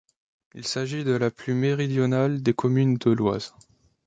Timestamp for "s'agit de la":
0.65-1.29